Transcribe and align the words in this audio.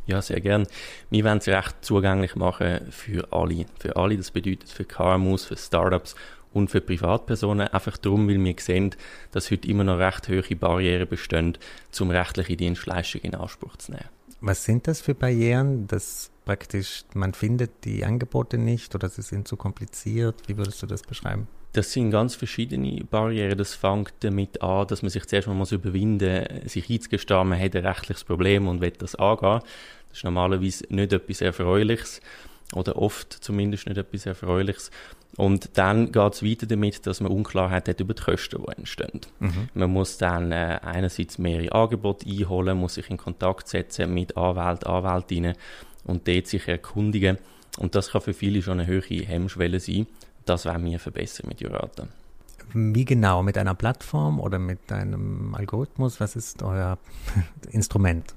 Ja, 0.06 0.22
sehr 0.22 0.40
gern. 0.40 0.68
Wir 1.10 1.24
wollen 1.24 1.40
es 1.40 1.48
recht 1.48 1.78
zugänglich 1.82 2.36
machen 2.36 2.92
für 2.92 3.34
alle. 3.34 3.66
Für 3.80 3.96
alle, 3.96 4.18
das 4.18 4.30
bedeutet 4.30 4.70
für 4.70 4.86
KMUs, 4.86 5.46
für 5.46 5.58
Startups 5.58 6.14
und 6.54 6.70
für 6.70 6.82
Privatpersonen. 6.82 7.68
Einfach 7.68 7.98
darum, 7.98 8.28
weil 8.28 8.44
wir 8.44 8.56
sehen, 8.60 8.96
dass 9.32 9.52
heute 9.52 9.68
immer 9.68 9.84
noch 9.84 10.00
recht 10.00 10.28
hohe 10.30 10.56
Barrieren 10.56 11.08
bestehen, 11.08 11.58
um 12.00 12.12
rechtliche 12.12 12.56
Dienstleistungen 12.56 13.26
in 13.26 13.36
Anspruch 13.36 13.78
zu 13.78 13.92
nehmen. 13.92 14.10
Was 14.42 14.64
sind 14.64 14.88
das 14.88 15.02
für 15.02 15.16
Barrieren, 15.16 15.88
dass 15.88 16.32
praktisch 16.46 17.04
man 17.14 17.34
findet 17.34 17.84
die 17.84 18.06
Angebote 18.06 18.58
nicht 18.58 18.96
oder 18.96 19.10
sie 19.10 19.22
sind 19.22 19.48
zu 19.48 19.58
kompliziert? 19.58 20.36
Wie 20.48 20.58
würdest 20.58 20.82
du 20.82 20.88
das 20.88 21.02
beschreiben? 21.02 21.48
Das 21.74 21.92
sind 21.92 22.10
ganz 22.10 22.36
verschiedene 22.36 23.04
Barrieren. 23.04 23.58
Das 23.58 23.76
fängt 23.76 24.14
damit 24.22 24.62
an, 24.62 24.88
dass 24.88 25.04
man 25.04 25.12
sich 25.12 25.26
zuerst 25.28 25.48
mal 25.48 25.54
muss 25.54 25.72
überwinden 25.72 26.48
muss, 26.64 26.74
sich 26.74 26.90
einzugestehen, 26.90 27.48
man 27.48 27.60
hat 27.60 27.76
ein 27.76 27.86
rechtliches 27.86 28.24
Problem 28.24 28.68
und 28.68 28.82
will 28.82 28.92
das 28.92 29.16
angehen. 29.16 29.60
Das 30.10 30.18
ist 30.18 30.24
normalerweise 30.24 30.86
nicht 30.90 31.14
etwas 31.14 31.42
Erfreuliches 31.42 32.22
oder 32.74 32.96
oft 32.96 33.32
zumindest 33.34 33.88
nicht 33.88 33.98
etwas 33.98 34.26
Erfreuliches. 34.26 34.90
Und 35.38 35.78
dann 35.78 36.12
geht 36.12 36.34
es 36.34 36.44
weiter 36.44 36.66
damit, 36.66 37.06
dass 37.06 37.22
man 37.22 37.32
Unklarheit 37.32 37.88
hat 37.88 38.00
über 38.00 38.14
die 38.14 38.22
Kosten, 38.22 38.62
die 38.62 38.78
entstehen. 38.78 39.22
Mhm. 39.40 39.70
Man 39.74 39.92
muss 39.92 40.18
dann 40.18 40.52
äh, 40.52 40.80
einerseits 40.82 41.38
mehrere 41.38 41.72
Angebote 41.72 42.28
einholen, 42.28 42.78
muss 42.78 42.96
sich 42.96 43.10
in 43.10 43.18
Kontakt 43.18 43.68
setzen 43.68 44.14
mit 44.14 44.36
Anwälten, 44.36 44.88
Anwältinnen 44.88 45.56
und 46.04 46.28
dort 46.28 46.48
sich 46.48 46.68
erkundigen. 46.68 47.38
Und 47.78 47.96
das 47.96 48.12
kann 48.12 48.22
für 48.22 48.34
viele 48.34 48.62
schon 48.62 48.80
eine 48.80 48.88
höhere 48.88 49.26
Hemmschwelle 49.26 49.80
sein. 49.80 50.08
Das 50.46 50.66
wollen 50.66 50.84
wir 50.86 51.00
verbessern 51.00 51.48
mit 51.48 51.62
Jurata. 51.62 52.08
Wie 52.74 53.06
genau? 53.06 53.42
Mit 53.44 53.58
einer 53.58 53.76
Plattform 53.76 54.40
oder 54.40 54.60
mit 54.60 54.92
einem 54.92 55.56
Algorithmus? 55.56 56.20
Was 56.20 56.36
ist 56.36 56.62
euer 56.64 56.98
Instrument? 57.72 58.34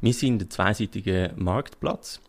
Wir 0.00 0.14
sind 0.14 0.42
ein 0.42 0.50
zweiseitiger 0.50 1.32
Marktplatz 1.36 2.20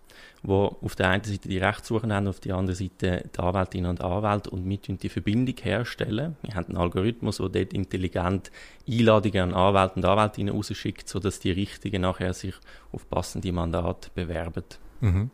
wo 0.43 0.77
auf 0.81 0.95
der 0.95 1.09
einen 1.09 1.23
Seite 1.23 1.49
die 1.49 1.57
Rechtssuchen 1.57 2.13
haben, 2.13 2.27
auf 2.27 2.39
der 2.39 2.55
anderen 2.55 2.75
Seite 2.75 3.29
die 3.35 3.39
Anwältinnen 3.39 3.89
und 3.89 4.01
Anwälte 4.01 4.49
und 4.49 4.65
mit 4.65 4.87
die 5.01 5.09
Verbindung 5.09 5.55
herstellen. 5.61 6.37
Wir 6.41 6.55
haben 6.55 6.67
einen 6.67 6.77
Algorithmus, 6.77 7.37
der 7.37 7.49
dort 7.49 7.73
intelligent 7.73 8.51
Einladungen 8.87 9.53
an 9.53 9.53
Anwälte 9.53 9.95
und 9.95 10.05
Anwältinnen 10.05 10.55
rausschickt, 10.55 11.07
sodass 11.09 11.39
die 11.39 11.51
Richtigen 11.51 12.01
nachher 12.01 12.33
sich 12.33 12.55
auf 12.91 13.09
passende 13.09 13.51
Mandate 13.51 14.09
bewerben. 14.15 14.63
Mhm. 15.01 15.31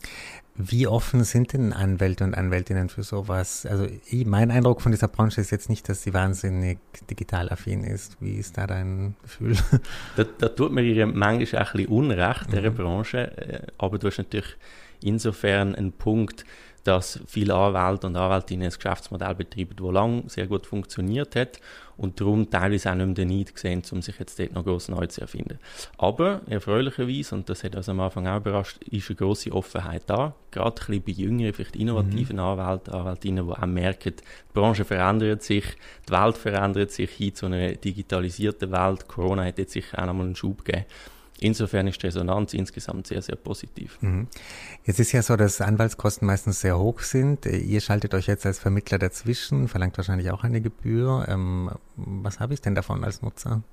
Wie 0.57 0.87
offen 0.87 1.25
sind 1.25 1.51
denn 1.51 1.73
Anwälte 1.73 2.23
und 2.23 2.33
Anwältinnen 2.33 2.87
für 2.87 3.03
sowas? 3.03 3.65
Also 3.65 3.87
ich, 4.09 4.25
mein 4.25 4.51
Eindruck 4.51 4.81
von 4.81 4.93
dieser 4.93 5.09
Branche 5.09 5.41
ist 5.41 5.51
jetzt 5.51 5.69
nicht, 5.69 5.89
dass 5.89 6.03
sie 6.03 6.13
wahnsinnig 6.13 6.79
digital 7.09 7.49
affin 7.49 7.83
ist. 7.83 8.15
Wie 8.21 8.35
ist 8.35 8.57
da 8.57 8.65
dein 8.65 9.15
Gefühl? 9.21 9.57
Da, 10.15 10.23
da 10.23 10.47
tut 10.47 10.71
mir 10.71 10.81
ihr 10.81 11.05
manchmal 11.07 11.63
auch 11.63 11.73
ein 11.73 11.77
bisschen 11.77 11.91
Unrecht, 11.91 12.53
dieser 12.53 12.71
mhm. 12.71 12.75
Branche. 12.75 13.37
Äh, 13.37 13.67
aber 13.77 13.99
du 13.99 14.07
hast 14.07 14.17
natürlich 14.17 14.55
insofern 15.03 15.75
einen 15.75 15.91
Punkt, 15.91 16.45
dass 16.85 17.19
viele 17.25 17.55
Anwälte 17.55 18.05
und 18.05 18.15
Anwältinnen 18.15 18.67
ein 18.67 18.73
Geschäftsmodell 18.73 19.33
betreiben, 19.33 19.75
das 19.75 19.91
lange 19.91 20.23
sehr 20.27 20.45
gut 20.45 20.67
funktioniert 20.67 21.35
hat 21.35 21.59
und 21.97 22.21
darum 22.21 22.47
teilweise 22.49 22.91
auch 22.91 22.95
nicht 22.95 23.05
mehr 23.07 23.15
den 23.15 23.29
Need 23.29 23.55
gesehen, 23.55 23.81
um 23.91 24.03
sich 24.03 24.19
jetzt 24.19 24.37
dort 24.39 24.53
noch 24.53 24.63
gross 24.63 24.87
neu 24.87 25.07
zu 25.07 25.21
erfinden. 25.21 25.57
Aber 25.97 26.41
erfreulicherweise, 26.47 27.33
und 27.33 27.49
das 27.49 27.63
hat 27.63 27.75
uns 27.75 27.89
am 27.89 27.99
Anfang 27.99 28.27
auch 28.27 28.37
überrascht, 28.37 28.83
ist 28.83 29.09
eine 29.09 29.15
grosse 29.15 29.51
Offenheit 29.51 30.03
da, 30.05 30.35
gerade 30.51 30.79
ein 30.79 31.01
bisschen 31.01 31.03
bei 31.03 31.11
jüngeren, 31.11 31.53
vielleicht 31.53 31.75
innovativen 31.75 32.35
mhm. 32.35 32.43
Anwälten, 32.43 32.93
Anwältinnen, 32.93 33.47
die 33.47 33.51
auch 33.51 33.65
merken, 33.65 34.13
die 34.17 34.53
Branche 34.53 34.85
verändert 34.85 35.41
sich, 35.41 35.65
die 36.07 36.11
Welt 36.11 36.37
verändert 36.37 36.91
sich 36.91 37.09
hin 37.09 37.33
zu 37.33 37.47
einer 37.47 37.71
digitalisierten 37.71 38.71
Welt. 38.71 39.07
Corona 39.07 39.45
hat 39.45 39.57
jetzt 39.57 39.73
sicher 39.73 39.97
auch 39.97 40.05
nochmal 40.05 40.27
einen 40.27 40.35
Schub 40.35 40.63
gegeben. 40.63 40.85
Insofern 41.39 41.87
ist 41.87 42.01
die 42.01 42.07
Resonanz 42.07 42.53
insgesamt 42.53 43.07
sehr, 43.07 43.21
sehr 43.21 43.35
positiv. 43.35 43.97
Mhm. 44.01 44.27
Jetzt 44.85 44.99
ist 44.99 45.11
ja 45.11 45.21
so, 45.21 45.35
dass 45.35 45.59
Anwaltskosten 45.59 46.25
meistens 46.25 46.61
sehr 46.61 46.79
hoch 46.79 47.01
sind. 47.01 47.45
Ihr 47.45 47.81
schaltet 47.81 48.13
euch 48.13 48.27
jetzt 48.27 48.45
als 48.45 48.59
Vermittler 48.59 48.99
dazwischen, 48.99 49.67
verlangt 49.67 49.97
wahrscheinlich 49.97 50.31
auch 50.31 50.43
eine 50.43 50.61
Gebühr. 50.61 51.25
Ähm, 51.27 51.71
was 51.97 52.39
habe 52.39 52.53
ich 52.53 52.61
denn 52.61 52.75
davon 52.75 53.03
als 53.03 53.21
Nutzer? 53.21 53.63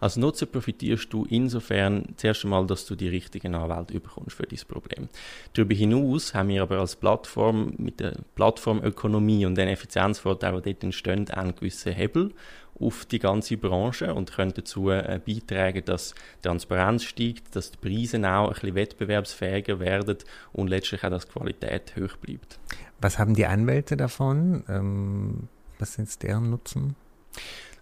Als 0.00 0.16
Nutzer 0.16 0.46
profitierst 0.46 1.12
du 1.12 1.26
insofern 1.28 2.14
zuerst 2.16 2.44
einmal, 2.44 2.66
dass 2.66 2.86
du 2.86 2.96
die 2.96 3.08
richtigen 3.08 3.54
Anwälte 3.54 3.92
überkommst 3.92 4.34
für 4.34 4.46
dieses 4.46 4.64
Problem. 4.64 5.08
Darüber 5.52 5.74
hinaus 5.74 6.34
haben 6.34 6.48
wir 6.48 6.62
aber 6.62 6.78
als 6.78 6.96
Plattform 6.96 7.74
mit 7.76 8.00
der 8.00 8.14
Plattformökonomie 8.34 9.44
und 9.44 9.56
den 9.56 9.68
Effizienzvorteilen, 9.68 10.62
die 10.62 10.72
dort 10.72 10.84
entstehen, 10.84 11.28
einen 11.30 11.54
gewissen 11.54 11.92
Hebel 11.92 12.32
auf 12.80 13.04
die 13.04 13.18
ganze 13.18 13.56
Branche 13.56 14.14
und 14.14 14.32
können 14.32 14.52
dazu 14.54 14.90
äh, 14.90 15.20
beitragen, 15.24 15.84
dass 15.84 16.14
Transparenz 16.42 17.04
steigt, 17.04 17.54
dass 17.54 17.72
die 17.72 17.78
Preise 17.78 18.18
auch 18.18 18.48
ein 18.48 18.54
bisschen 18.54 18.74
wettbewerbsfähiger 18.74 19.80
werden 19.80 20.16
und 20.52 20.68
letztlich 20.68 21.04
auch, 21.04 21.10
dass 21.10 21.26
die 21.26 21.32
Qualität 21.32 21.94
hoch 21.96 22.16
bleibt. 22.16 22.58
Was 23.00 23.18
haben 23.18 23.34
die 23.34 23.46
Anwälte 23.46 23.96
davon? 23.96 24.64
Ähm, 24.68 25.48
was 25.78 25.94
sind 25.94 26.22
deren 26.22 26.50
Nutzen? 26.50 26.96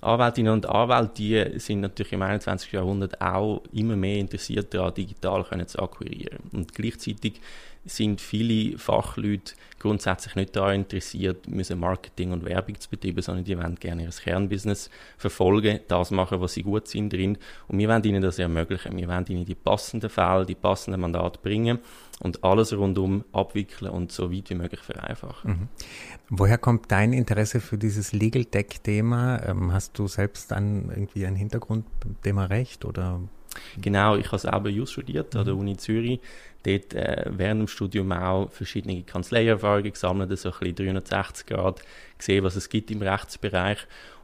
Anwältinnen 0.01 0.53
und 0.53 0.67
Anwälte, 0.69 1.13
die 1.17 1.59
sind 1.59 1.81
natürlich 1.81 2.13
im 2.13 2.23
21. 2.23 2.73
Jahrhundert 2.73 3.21
auch 3.21 3.63
immer 3.73 3.97
mehr 3.97 4.19
interessiert 4.19 4.73
daran, 4.73 4.95
digital 4.95 5.45
können 5.45 5.67
zu 5.67 5.81
akquirieren. 5.81 6.39
Und 6.53 6.73
gleichzeitig 6.75 7.41
sind 7.89 8.21
viele 8.21 8.79
Fachleute 8.79 9.55
grundsätzlich 9.79 10.35
nicht 10.35 10.57
daran 10.57 10.77
interessiert, 10.77 11.49
müssen 11.49 11.79
Marketing 11.79 12.33
und 12.33 12.45
Werbung 12.45 12.79
zu 12.81 12.91
betreiben, 12.91 13.23
sondern 13.23 13.45
die 13.45 13.57
wollen 13.57 13.77
gerne 13.77 14.05
ihr 14.05 14.11
Kernbusiness 14.11 14.91
verfolgen, 15.17 15.81
das 15.89 16.11
machen, 16.11 16.41
was 16.41 16.55
sie 16.55 16.63
gut 16.63 16.89
sind 16.89 17.13
drin. 17.13 17.39
Und 17.69 17.79
wir 17.79 17.89
wollen 17.89 18.03
ihnen 18.05 18.23
das 18.23 18.39
ermöglichen. 18.39 18.97
Wir 18.97 19.09
wollen 19.09 19.25
ihnen 19.29 19.45
die 19.45 19.55
passenden 19.55 20.11
Fälle, 20.11 20.47
die 20.47 20.55
passenden 20.55 21.01
Mandate 21.01 21.39
bringen 21.43 21.79
und 22.21 22.43
alles 22.43 22.73
rundum 22.77 23.25
abwickeln 23.33 23.91
und 23.91 24.11
so 24.13 24.33
weit 24.33 24.51
wie 24.51 24.55
möglich 24.55 24.81
vereinfachen. 24.81 25.51
Mhm. 25.51 25.69
Woher 26.29 26.59
kommt 26.59 26.91
dein 26.91 27.13
Interesse 27.13 27.61
für 27.61 27.79
dieses 27.79 28.13
Legal 28.13 28.45
Tech-Thema? 28.45 29.43
Ähm, 29.47 29.73
hast 29.73 29.99
du 29.99 30.09
selbst 30.09 30.51
dann 30.51 30.91
irgendwie 30.91 31.27
einen 31.27 31.37
Hintergrund 31.37 31.87
Thema 32.23 32.47
Recht 32.47 32.85
oder? 32.85 33.21
Genau, 33.81 34.17
ich 34.17 34.27
habe 34.27 34.39
selber 34.39 34.69
Jus 34.69 34.93
studiert 34.93 35.35
an 35.37 35.45
der 35.45 35.55
mhm. 35.55 35.61
Uni 35.61 35.77
Zürich. 35.77 36.21
Dort 36.65 36.93
äh, 36.95 37.25
während 37.29 37.61
dem 37.61 37.69
Studium 37.69 38.11
auch 38.13 38.51
verschiedene 38.51 39.03
Kanzleierfahrungen 39.03 39.93
gesammelt, 39.93 40.37
so 40.39 40.51
ein 40.51 40.59
bisschen 40.59 40.75
360 40.75 41.47
Grad 41.47 41.81
gesehen, 42.19 42.45
was 42.45 42.57
es 42.57 42.69
gibt 42.69 42.91
im 42.91 43.01
Rechtsbereich 43.01 43.79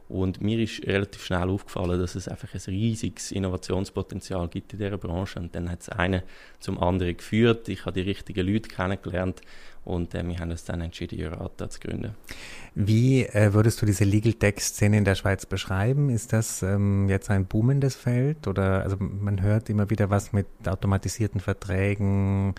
und 0.07 0.41
mir 0.41 0.59
ist 0.59 0.85
relativ 0.85 1.23
schnell 1.23 1.49
aufgefallen, 1.49 1.99
dass 1.99 2.13
es 2.15 2.27
einfach 2.27 2.53
ein 2.53 2.61
riesiges 2.67 3.31
Innovationspotenzial 3.31 4.47
gibt 4.49 4.73
in 4.73 4.79
dieser 4.79 4.97
Branche. 4.97 5.39
Und 5.39 5.55
dann 5.55 5.69
hat 5.69 5.81
es 5.81 5.89
eine 5.89 6.23
zum 6.59 6.77
anderen 6.81 7.17
geführt. 7.17 7.69
Ich 7.69 7.85
habe 7.85 7.93
die 7.93 8.07
richtigen 8.07 8.47
Leute 8.47 8.69
kennengelernt 8.69 9.41
und 9.83 10.13
äh, 10.13 10.27
wir 10.27 10.37
haben 10.37 10.51
uns 10.51 10.63
dann 10.63 10.81
entschieden, 10.81 11.19
Jurata 11.19 11.69
zu 11.69 11.79
gründen. 11.79 12.15
Wie 12.75 13.23
äh, 13.25 13.53
würdest 13.53 13.81
du 13.81 13.85
diese 13.87 14.03
Legal 14.03 14.33
Tech-Szene 14.33 14.97
in 14.97 15.05
der 15.05 15.15
Schweiz 15.15 15.45
beschreiben? 15.45 16.09
Ist 16.09 16.33
das 16.33 16.61
ähm, 16.61 17.09
jetzt 17.09 17.31
ein 17.31 17.45
boomendes 17.45 17.95
Feld? 17.95 18.47
Oder 18.47 18.83
also 18.83 18.97
man 18.99 19.41
hört 19.41 19.69
immer 19.69 19.89
wieder 19.89 20.11
was 20.11 20.33
mit 20.33 20.47
automatisierten 20.67 21.39
Verträgen, 21.39 22.53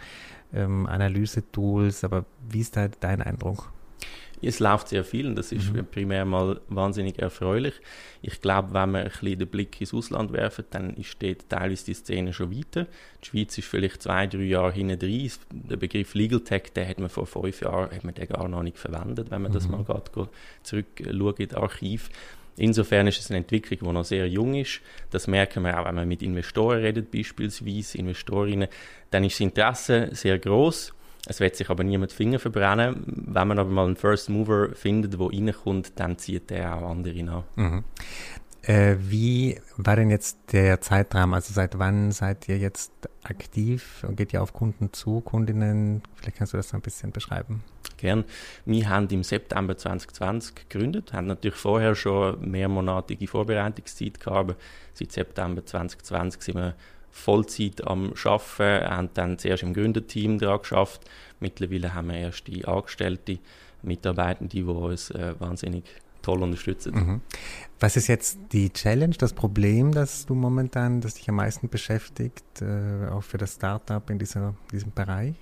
ähm, 0.53 0.87
Analyse-Tools, 0.87 2.03
aber 2.03 2.25
wie 2.49 2.61
ist 2.61 2.77
da 2.77 2.89
dein 2.89 3.23
Eindruck? 3.23 3.73
Es 4.43 4.61
läuft 4.61 4.89
sehr 4.89 5.05
viel 5.05 5.27
und 5.27 5.37
das 5.37 5.51
ist 5.53 5.73
mhm. 5.73 5.87
primär 5.87 6.25
mal 6.25 6.61
wahnsinnig 6.69 7.19
erfreulich. 7.19 7.75
Ich 8.21 8.41
glaube, 8.41 8.75
wenn 8.75 8.91
wir 8.91 9.01
ein 9.01 9.11
bisschen 9.11 9.39
den 9.39 9.49
Blick 9.49 9.81
ins 9.81 9.95
Ausland 9.95 10.33
werfen, 10.33 10.65
dann 10.71 10.97
steht 11.03 11.49
teilweise 11.49 11.87
die 11.87 11.95
Szene 11.95 12.33
schon 12.33 12.57
weiter. 12.57 12.87
Die 13.23 13.27
Schweiz 13.27 13.57
ist 13.57 13.69
vielleicht 13.69 14.03
zwei, 14.03 14.27
drei 14.27 14.43
Jahre 14.43 14.73
hinten 14.73 14.99
drin. 14.99 15.31
Der 15.51 15.77
Begriff 15.77 16.15
Legal 16.15 16.41
Tech, 16.41 16.73
den 16.75 16.87
hat 16.87 16.99
man 16.99 17.09
vor 17.09 17.27
fünf 17.27 17.61
Jahren 17.63 17.91
hat 17.91 18.05
man 18.05 18.15
den 18.15 18.29
gar 18.29 18.49
noch 18.49 18.63
nicht 18.63 18.79
verwendet, 18.79 19.31
wenn 19.31 19.43
man 19.43 19.53
mhm. 19.53 19.55
das 19.55 19.69
mal 19.69 19.85
gerade 19.85 20.29
zurückschaut 20.63 21.41
in 21.41 21.49
das 21.49 21.59
Archiv. 21.59 22.11
Insofern 22.59 23.07
ist 23.07 23.21
es 23.21 23.31
eine 23.31 23.39
Entwicklung, 23.39 23.81
die 23.81 23.93
noch 23.93 24.05
sehr 24.05 24.29
jung 24.29 24.55
ist. 24.55 24.81
Das 25.11 25.27
merken 25.27 25.63
wir 25.63 25.79
auch, 25.79 25.85
wenn 25.87 25.95
man 25.95 26.09
mit 26.09 26.23
Investoren 26.23 26.81
redet, 26.81 27.11
beispielsweise 27.11 27.99
Investorinnen, 27.99 28.69
dann 29.11 29.25
ist 29.25 29.35
das 29.35 29.41
Interesse 29.41 30.09
sehr 30.13 30.39
groß 30.39 30.95
Es 31.27 31.41
wird 31.41 31.57
sich 31.57 31.69
aber 31.69 31.85
niemand 31.85 32.13
Finger 32.13 32.39
verbrennen. 32.39 33.03
Wenn 33.07 33.49
man 33.49 33.59
aber 33.59 33.71
mal 33.71 33.87
einen 33.87 33.97
First 33.97 34.29
Mover 34.29 34.71
findet, 34.75 35.15
der 35.15 35.21
reinkommt, 35.21 35.93
dann 35.97 36.19
zieht 36.19 36.51
der 36.51 36.77
auch 36.77 36.91
andere 36.91 37.23
nach. 37.23 37.45
Mhm. 37.57 37.85
Äh, 38.67 38.97
wie 38.99 39.61
war 39.77 39.95
denn 39.95 40.11
jetzt 40.11 40.39
der 40.51 40.81
Zeitrahmen? 40.81 41.35
Also 41.35 41.55
seit 41.55 41.79
wann 41.79 42.11
seid 42.11 42.49
ihr 42.49 42.59
jetzt 42.59 42.93
aktiv 43.23 44.05
und 44.07 44.17
geht 44.17 44.33
ihr 44.33 44.43
auf 44.43 44.53
Kunden 44.53 44.93
zu, 44.93 45.21
Kundinnen? 45.21 46.03
Vielleicht 46.17 46.39
kannst 46.39 46.53
du 46.53 46.57
das 46.57 46.75
ein 46.75 46.81
bisschen 46.81 47.13
beschreiben. 47.13 47.63
Gern. 47.97 48.25
Wir 48.65 48.89
haben 48.89 49.07
im 49.09 49.23
September 49.23 49.77
2020 49.77 50.69
gegründet, 50.69 51.13
haben 51.13 51.29
natürlich 51.29 51.57
vorher 51.57 51.95
schon 51.95 52.51
mehrmonatige 52.51 53.29
Vorbereitungszeit 53.29 54.19
gehabt, 54.19 54.37
aber 54.37 54.57
seit 54.95 55.13
September 55.13 55.65
2020 55.65 56.43
sind 56.43 56.57
wir 56.57 56.75
Vollzeit 57.17 57.87
am 57.87 58.13
Arbeiten, 58.25 58.89
haben 58.89 59.11
dann 59.15 59.39
zuerst 59.39 59.63
im 59.63 59.75
Gründerteam 59.75 60.39
daran 60.39 60.61
geschafft. 60.61 61.03
Mittlerweile 61.41 61.95
haben 61.95 62.09
wir 62.09 62.19
erste 62.19 62.69
Angestellte, 62.69 63.39
Mitarbeitende, 63.83 64.57
die 64.57 64.63
uns 64.63 65.11
äh, 65.11 65.35
wahnsinnig 65.39 65.85
toll 66.23 66.43
unterstützen. 66.43 66.95
Mhm. 66.95 67.21
Was 67.81 67.97
ist 67.97 68.09
jetzt 68.09 68.39
die 68.53 68.71
Challenge, 68.73 69.15
das 69.17 69.33
Problem, 69.33 69.93
das 69.93 70.27
du 70.27 70.35
momentan, 70.35 71.01
das 71.01 71.15
dich 71.15 71.29
am 71.29 71.37
meisten 71.37 71.69
beschäftigt, 71.69 72.61
äh, 72.61 73.09
auch 73.09 73.23
für 73.23 73.39
das 73.39 73.55
Startup 73.55 74.09
in 74.11 74.19
dieser, 74.19 74.55
diesem 74.73 74.93
Bereich? 74.93 75.37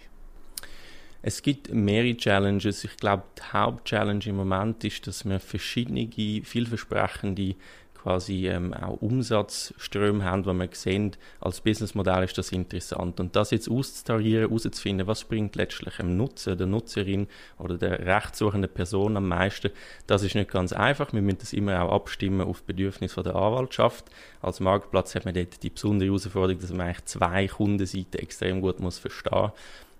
Es 1.22 1.40
gibt 1.40 1.72
mehrere 1.72 2.16
Challenges. 2.16 2.84
Ich 2.84 2.98
glaube, 2.98 3.22
die 3.38 3.42
Hauptchallenge 3.50 4.26
im 4.26 4.36
Moment 4.36 4.84
ist, 4.84 5.06
dass 5.06 5.24
wir 5.24 5.40
verschiedene, 5.40 6.06
vielversprechende 6.44 7.54
quasi 8.04 8.48
ähm, 8.48 8.74
auch 8.74 9.00
Umsatzströme 9.00 10.24
haben, 10.24 10.44
wo 10.44 10.52
man 10.52 10.68
sehen, 10.72 11.16
als 11.40 11.62
Businessmodell 11.62 12.22
ist 12.24 12.36
das 12.36 12.52
interessant. 12.52 13.18
Und 13.18 13.34
das 13.34 13.50
jetzt 13.50 13.68
auszutarieren, 13.68 14.46
herauszufinden, 14.46 15.06
was 15.06 15.24
bringt 15.24 15.56
letztlich 15.56 15.96
dem 15.96 16.18
Nutzer, 16.18 16.54
der 16.54 16.66
Nutzerin 16.66 17.26
oder 17.58 17.78
der 17.78 18.00
rechtssuchenden 18.00 18.70
Person 18.70 19.16
am 19.16 19.26
meisten, 19.28 19.70
das 20.06 20.22
ist 20.22 20.34
nicht 20.34 20.50
ganz 20.50 20.74
einfach. 20.74 21.14
Wir 21.14 21.22
müssen 21.22 21.38
das 21.38 21.54
immer 21.54 21.82
auch 21.82 21.92
abstimmen 21.92 22.42
auf 22.42 22.62
Bedürfnisse 22.62 23.22
der 23.22 23.36
Anwaltschaft. 23.36 24.04
Als 24.42 24.60
Marktplatz 24.60 25.14
hat 25.14 25.24
man 25.24 25.32
dort 25.32 25.62
die 25.62 25.70
besondere 25.70 26.08
Herausforderung, 26.08 26.60
dass 26.60 26.72
man 26.72 26.82
eigentlich 26.82 27.06
zwei 27.06 27.48
Kundenseiten 27.48 28.20
extrem 28.20 28.60
gut 28.60 28.80
muss 28.80 28.98
verstehen 28.98 29.50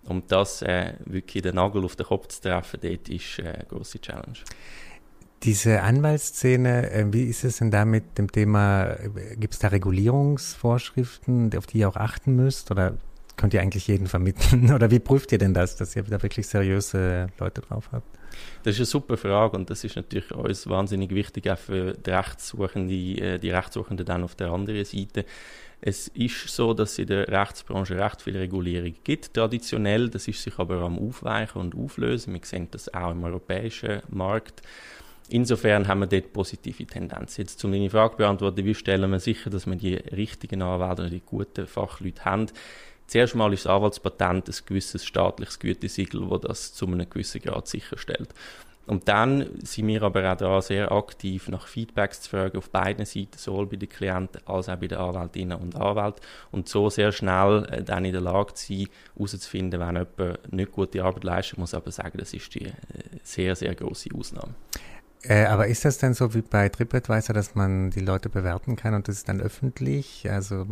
um 0.06 0.22
das 0.28 0.60
äh, 0.60 0.92
wirklich 1.06 1.42
den 1.42 1.54
Nagel 1.54 1.82
auf 1.82 1.96
den 1.96 2.04
Kopf 2.04 2.28
zu 2.28 2.42
treffen, 2.42 2.78
dort 2.82 3.08
ist 3.08 3.38
äh, 3.38 3.44
eine 3.44 3.64
große 3.64 3.98
Challenge. 4.02 4.36
Diese 5.42 5.82
Anwaltsszene, 5.82 6.90
äh, 6.90 7.06
wie 7.12 7.25
ist 7.25 7.44
es 7.44 7.58
denn 7.58 7.70
da 7.70 7.84
mit 7.84 8.16
dem 8.16 8.32
Thema, 8.32 8.84
äh, 8.84 9.36
gibt 9.36 9.54
es 9.54 9.60
da 9.60 9.69
Regulierungsvorschriften, 9.69 11.50
auf 11.56 11.66
die 11.66 11.78
ihr 11.78 11.88
auch 11.88 11.96
achten 11.96 12.34
müsst? 12.36 12.70
Oder 12.70 12.96
könnt 13.36 13.52
ihr 13.52 13.60
eigentlich 13.60 13.86
jeden 13.88 14.06
vermitteln? 14.06 14.72
Oder 14.75 14.90
wie 14.90 15.00
prüft 15.00 15.32
ihr 15.32 15.38
denn 15.38 15.52
das, 15.52 15.76
dass 15.76 15.96
ihr 15.96 16.02
da 16.02 16.22
wirklich 16.22 16.46
seriöse 16.46 17.28
Leute 17.38 17.60
drauf 17.60 17.90
habt? 17.92 18.06
Das 18.62 18.75
ist 18.75 18.81
eine 18.81 18.86
super 18.86 19.16
Frage 19.16 19.56
und 19.56 19.70
das 19.70 19.84
ist 19.84 19.96
natürlich 19.96 20.32
uns 20.32 20.69
wahnsinnig 20.69 21.10
wichtig, 21.10 21.48
auch 21.48 21.58
für 21.58 21.92
die 21.92 22.10
Rechtssuchende, 22.10 22.94
äh, 22.94 23.38
die 23.38 23.50
Rechtssuchenden 23.50 24.06
dann 24.06 24.25
auf 24.25 24.34
der 24.34 24.50
anderen 24.50 24.84
Seite. 24.84 25.25
Es 25.80 26.08
ist 26.08 26.48
so, 26.48 26.72
dass 26.72 26.92
es 26.92 26.98
in 27.00 27.08
der 27.08 27.28
Rechtsbranche 27.28 27.98
recht 27.98 28.22
viel 28.22 28.37
Regulierung 28.37 28.94
gibt, 29.04 29.34
traditionell. 29.34 30.08
Das 30.08 30.26
ist 30.26 30.42
sich 30.42 30.58
aber 30.58 30.80
am 30.80 30.98
Aufweichen 30.98 31.60
und 31.60 31.75
Auflösen. 31.75 32.32
Wir 32.32 32.40
sehen 32.42 32.69
das 32.70 32.92
auch 32.94 33.10
im 33.10 33.22
europäischen 33.22 34.00
Markt. 34.08 34.62
Insofern 35.31 35.88
haben 35.88 36.00
wir 36.00 36.06
dort 36.06 36.32
positive 36.32 36.85
Tendenzen. 36.87 37.43
Jetzt, 37.43 37.65
um 37.65 37.73
deine 37.73 37.88
Frage 37.88 38.17
beantworten, 38.17 38.65
wie 38.65 38.75
stellen 38.75 39.11
wir 39.11 39.21
sicher, 39.21 39.50
dass 39.50 39.67
wir 39.67 39.76
die 39.76 39.94
richtigen 39.94 40.61
Anwälte 40.62 41.05
und 41.05 41.12
die 41.12 41.23
guten 41.25 41.67
Fachleute 41.67 42.25
haben? 42.25 42.47
Zuerst 43.06 43.35
mal 43.35 43.53
ist 43.53 43.65
das 43.65 43.73
Anwaltspatent 43.73 44.49
ein 44.49 44.55
gewisses 44.67 45.05
staatliches 45.05 45.59
Gütesiegel, 45.59 46.26
das 46.29 46.41
das 46.41 46.75
zu 46.75 46.87
einem 46.87 47.09
gewissen 47.09 47.41
Grad 47.41 47.69
sicherstellt. 47.69 48.29
Und 48.87 49.09
dann 49.09 49.47
sind 49.62 49.87
wir 49.87 50.03
aber 50.03 50.31
auch 50.31 50.37
da 50.37 50.61
sehr 50.61 50.93
aktiv, 50.93 51.49
nach 51.49 51.67
Feedbacks 51.67 52.21
zu 52.21 52.31
fragen, 52.31 52.59
auf 52.59 52.69
beiden 52.69 53.06
Seiten, 53.06 53.38
sowohl 53.38 53.67
bei 53.67 53.76
den 53.76 53.88
Klienten 53.88 54.43
als 54.47 54.69
auch 54.69 54.76
bei 54.76 54.88
den 54.88 54.99
Anwältinnen 54.99 55.59
und 55.59 55.75
Anwälten. 55.75 56.21
Und 56.50 56.69
so 56.69 56.91
sehr 56.91 57.11
schnell 57.11 57.67
äh, 57.71 57.82
dann 57.82 58.05
in 58.05 58.12
der 58.12 58.21
Lage 58.21 58.53
zu 58.53 58.67
sein, 58.67 58.88
herauszufinden, 59.17 59.81
wenn 59.81 59.97
jemand 59.97 60.53
nicht 60.53 60.73
gute 60.73 61.03
Arbeit 61.03 61.25
leistet, 61.25 61.59
muss 61.59 61.73
aber 61.73 61.91
sagen, 61.93 62.19
das 62.19 62.35
ist 62.35 62.55
die 62.55 62.67
äh, 62.67 62.73
sehr, 63.23 63.56
sehr 63.56 63.75
große 63.75 64.11
Ausnahme. 64.15 64.55
Äh, 65.26 65.44
aber 65.47 65.69
ist 65.69 65.85
das 65.85 65.99
denn 65.99 66.12
so 66.12 66.35
wie 66.35 66.43
bei 66.43 66.69
TripAdvisor, 66.69 67.35
dass 67.35 67.55
man 67.55 67.91
die 67.91 68.00
Leute 68.00 68.29
bewerten 68.29 68.76
kann 68.76 68.94
und 68.94 69.09
das 69.09 69.17
ist 69.17 69.29
dann 69.29 69.41
öffentlich? 69.41 70.29
Also 70.31 70.67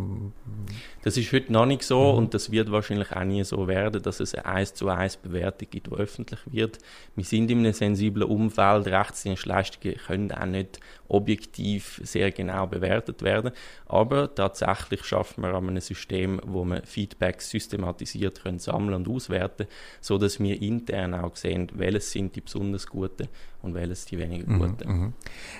das 1.03 1.17
ist 1.17 1.33
heute 1.33 1.53
noch 1.53 1.65
nicht 1.65 1.83
so 1.83 2.13
mhm. 2.13 2.19
und 2.19 2.35
das 2.35 2.51
wird 2.51 2.71
wahrscheinlich 2.71 3.13
auch 3.13 3.25
nie 3.25 3.45
so 3.45 3.67
werden, 3.67 4.03
dass 4.03 4.21
es 4.21 4.35
eine 4.35 4.45
1 4.45 4.75
zu 4.75 4.89
1 4.89 5.19
Bewertung 5.19 5.69
gibt, 5.71 5.87
die 5.87 5.93
öffentlich 5.93 6.41
wird. 6.51 6.79
Wir 7.17 7.25
sind 7.25 7.51
in 7.51 7.61
einem 7.61 7.73
sensiblen 7.73 8.29
Umfeld, 8.29 8.87
Rechtsdienstleistungen 8.87 9.97
können 9.97 10.33
auch 10.33 10.45
nicht 10.45 10.81
objektiv 11.13 12.01
sehr 12.03 12.31
genau 12.31 12.67
bewertet 12.67 13.23
werden, 13.23 13.53
aber 13.87 14.35
tatsächlich 14.35 15.05
schaffen 15.05 15.43
wir 15.43 15.55
an 15.55 15.69
einem 15.69 15.81
System, 15.81 16.41
wo 16.45 16.65
man 16.65 16.83
Feedbacks 16.85 17.51
systematisiert 17.51 18.43
können 18.43 18.59
sammeln 18.59 18.95
und 18.95 19.09
auswerten, 19.09 19.67
so 20.01 20.19
dass 20.19 20.41
wir 20.41 20.61
intern 20.61 21.15
auch 21.15 21.37
sehen, 21.37 21.69
welches 21.75 22.11
sind 22.11 22.35
die 22.35 22.41
besonders 22.41 22.87
guten 22.87 23.29
und 23.63 23.75
welches 23.75 24.07
die 24.07 24.19
weniger 24.19 24.51
mhm, 24.51 24.59
guten. 24.59 24.89
Mhm, 24.89 25.13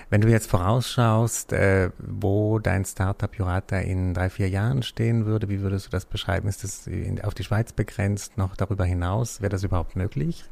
Wenn 0.09 0.21
du 0.21 0.29
jetzt 0.29 0.49
vorausschaust, 0.49 1.53
äh, 1.53 1.91
wo 1.97 2.59
dein 2.59 2.85
Startup 2.85 3.33
Jurata 3.35 3.77
in 3.79 4.13
drei, 4.13 4.29
vier 4.29 4.49
Jahren 4.49 4.83
stehen 4.83 5.25
würde, 5.25 5.49
wie 5.49 5.61
würdest 5.61 5.87
du 5.87 5.89
das 5.91 6.05
beschreiben? 6.05 6.47
Ist 6.47 6.63
das 6.63 6.89
auf 7.23 7.33
die 7.33 7.43
Schweiz 7.43 7.73
begrenzt, 7.73 8.37
noch 8.37 8.55
darüber 8.55 8.85
hinaus? 8.85 9.41
Wäre 9.41 9.49
das 9.49 9.63
überhaupt 9.63 9.95
möglich? 9.95 10.45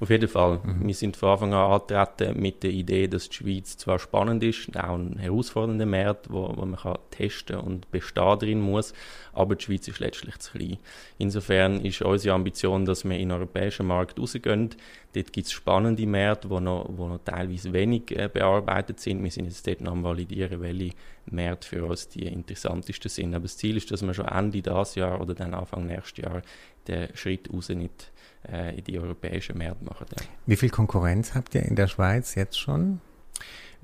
Auf 0.00 0.10
jeden 0.10 0.28
Fall. 0.28 0.60
Mhm. 0.62 0.86
Wir 0.86 0.94
sind 0.94 1.16
von 1.16 1.30
Anfang 1.30 1.54
an 1.54 1.70
angetreten 1.72 2.40
mit 2.40 2.62
der 2.62 2.70
Idee, 2.70 3.08
dass 3.08 3.28
die 3.28 3.36
Schweiz 3.36 3.76
zwar 3.76 3.98
spannend 3.98 4.42
ist, 4.42 4.76
auch 4.76 4.94
ein 4.96 5.18
herausfordernder 5.18 5.86
Markt, 5.86 6.30
wo, 6.30 6.52
wo 6.56 6.64
man 6.64 6.76
kann 6.76 6.98
testen 7.10 7.56
und 7.56 7.90
bestehen 7.90 8.38
drin 8.38 8.60
muss, 8.60 8.92
aber 9.32 9.54
die 9.54 9.64
Schweiz 9.64 9.88
ist 9.88 10.00
letztlich 10.00 10.38
zu 10.38 10.58
klein. 10.58 10.78
Insofern 11.18 11.84
ist 11.84 12.02
unsere 12.02 12.34
Ambition, 12.34 12.84
dass 12.84 13.04
wir 13.04 13.16
in 13.16 13.28
den 13.28 13.32
europäischen 13.32 13.86
Markt 13.86 14.18
rausgehen. 14.18 14.70
Dort 15.14 15.32
gibt 15.32 15.46
es 15.46 15.52
spannende 15.52 16.06
Märkte, 16.06 16.48
die 16.48 16.60
noch, 16.60 16.88
wo 16.88 17.06
noch 17.08 17.20
teilweise 17.22 17.72
wenig 17.72 18.10
äh, 18.10 18.28
bearbeitet 18.32 18.98
sind. 19.00 19.22
Wir 19.22 19.30
sind 19.30 19.44
jetzt 19.44 19.66
dort 19.66 19.80
noch 19.82 19.92
am 19.92 20.02
validieren, 20.02 20.60
welche 20.62 20.94
Märkte 21.26 21.68
für 21.68 21.84
uns 21.84 22.08
die 22.08 22.26
interessantesten 22.26 23.10
sind. 23.10 23.34
Aber 23.34 23.42
das 23.42 23.56
Ziel 23.56 23.76
ist, 23.76 23.90
dass 23.90 24.02
wir 24.02 24.14
schon 24.14 24.26
Ende 24.26 24.62
dieses 24.62 24.94
Jahr 24.94 25.20
oder 25.20 25.34
dann 25.34 25.54
Anfang 25.54 25.86
nächstes 25.86 26.24
Jahr 26.24 26.42
den 26.88 27.14
Schritt 27.14 27.52
raus 27.52 27.68
nicht 27.68 28.10
äh, 28.50 28.76
in 28.76 28.84
die 28.84 28.98
europäischen 28.98 29.58
Märkte 29.58 29.84
machen. 29.84 30.06
Ja. 30.18 30.24
Wie 30.46 30.56
viel 30.56 30.70
Konkurrenz 30.70 31.34
habt 31.34 31.54
ihr 31.54 31.62
in 31.62 31.76
der 31.76 31.88
Schweiz 31.88 32.34
jetzt 32.34 32.58
schon? 32.58 33.00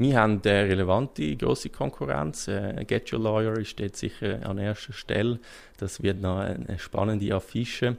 Wir 0.01 0.21
haben 0.21 0.41
eine 0.45 0.69
relevante 0.69 1.37
große 1.37 1.71
Konkurrenz. 1.71 2.49
Äh, 2.49 2.85
Get 2.87 3.13
Your 3.13 3.21
Lawyer 3.21 3.55
dort 3.55 3.97
sicher 3.97 4.49
an 4.49 4.59
erster 4.59 4.93
Stelle. 4.93 5.41
Das 5.77 6.03
wird 6.03 6.21
noch 6.21 6.39
eine 6.39 6.79
spannende 6.79 7.35
Affische. 7.35 7.97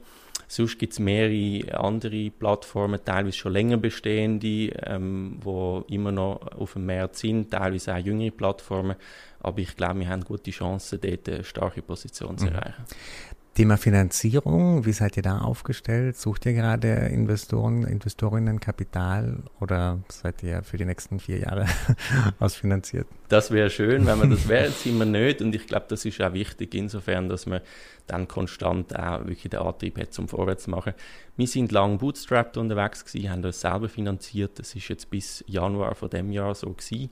Sonst 0.47 0.79
gibt 0.79 0.93
es 0.93 0.99
mehrere 0.99 1.79
andere 1.79 2.29
Plattformen, 2.31 2.99
teilweise 3.03 3.37
schon 3.37 3.53
länger 3.53 3.77
bestehende, 3.77 4.69
ähm, 4.85 5.37
wo 5.41 5.83
immer 5.89 6.11
noch 6.11 6.41
auf 6.57 6.73
dem 6.73 6.85
Markt 6.85 7.17
sind, 7.17 7.51
teilweise 7.51 7.93
auch 7.93 7.99
jüngere 7.99 8.31
Plattformen. 8.31 8.95
Aber 9.41 9.59
ich 9.59 9.75
glaube, 9.75 9.99
wir 9.99 10.09
haben 10.09 10.23
gute 10.23 10.51
Chancen, 10.51 10.99
dort 11.01 11.29
eine 11.29 11.43
starke 11.43 11.81
Position 11.81 12.37
zu 12.37 12.45
mhm. 12.45 12.53
erreichen. 12.53 12.83
Mhm. 12.87 13.48
Thema 13.59 13.75
Finanzierung, 13.75 14.85
wie 14.85 14.93
seid 14.93 15.17
ihr 15.17 15.23
da 15.23 15.39
aufgestellt? 15.39 16.15
Sucht 16.15 16.45
ihr 16.45 16.53
gerade 16.53 16.87
Investoren, 17.11 17.83
Investorinnen, 17.83 18.61
Kapital 18.61 19.43
oder 19.59 19.99
seid 20.07 20.43
ihr 20.43 20.63
für 20.63 20.77
die 20.77 20.85
nächsten 20.85 21.19
vier 21.19 21.39
Jahre 21.39 21.65
ausfinanziert? 22.39 23.05
Das 23.27 23.51
wäre 23.51 23.69
schön, 23.69 24.05
wenn 24.05 24.17
wir 24.21 24.29
das 24.29 24.47
wäre, 24.47 24.69
sind 24.71 24.97
wir 24.97 25.05
nicht 25.05 25.41
und 25.41 25.53
ich 25.53 25.67
glaube, 25.67 25.87
das 25.89 26.05
ist 26.05 26.21
auch 26.21 26.31
wichtig 26.31 26.73
insofern, 26.73 27.27
dass 27.27 27.47
man 27.47 27.59
dann 28.07 28.29
konstant 28.29 28.97
auch 28.97 29.25
wirklich 29.25 29.49
den 29.49 29.59
Antrieb 29.59 29.99
hat, 29.99 30.13
zum 30.13 30.29
Vorwärts 30.29 30.63
zu 30.63 30.69
machen. 30.69 30.93
Wir 31.35 31.47
sind 31.47 31.73
lang 31.73 31.97
bootstrapped 31.97 32.55
unterwegs 32.55 33.03
gewesen, 33.03 33.29
haben 33.29 33.41
das 33.41 33.59
selber 33.59 33.89
finanziert, 33.89 34.57
das 34.57 34.73
ist 34.73 34.87
jetzt 34.87 35.09
bis 35.09 35.43
Januar 35.47 35.95
von 35.95 36.09
dem 36.09 36.31
Jahr 36.31 36.55
so 36.55 36.69
gewesen 36.69 37.09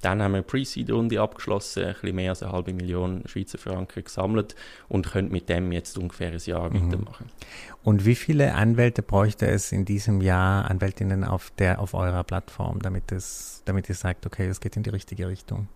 dann 0.00 0.22
haben 0.22 0.34
wir 0.34 0.42
Pre-Seed-Runde 0.42 1.20
abgeschlossen, 1.20 1.84
ein 1.84 1.92
bisschen 1.94 2.16
mehr 2.16 2.30
als 2.30 2.42
eine 2.42 2.52
halbe 2.52 2.72
Million 2.72 3.22
Schweizer 3.26 3.58
Franken 3.58 4.04
gesammelt 4.04 4.54
und 4.88 5.10
können 5.10 5.30
mit 5.30 5.48
dem 5.48 5.72
jetzt 5.72 5.98
ungefähr 5.98 6.32
ein 6.32 6.38
Jahr 6.38 6.70
mhm. 6.70 6.86
weitermachen. 6.86 7.30
Und 7.82 8.04
wie 8.06 8.14
viele 8.14 8.54
Anwälte 8.54 9.02
bräuchte 9.02 9.46
es 9.46 9.72
in 9.72 9.84
diesem 9.84 10.20
Jahr, 10.20 10.70
Anwältinnen 10.70 11.24
auf 11.24 11.50
der, 11.58 11.80
auf 11.80 11.94
eurer 11.94 12.24
Plattform, 12.24 12.80
damit 12.80 13.12
es, 13.12 13.62
damit 13.64 13.88
ihr 13.88 13.94
sagt, 13.94 14.26
okay, 14.26 14.46
es 14.46 14.60
geht 14.60 14.76
in 14.76 14.82
die 14.82 14.90
richtige 14.90 15.28
Richtung? 15.28 15.68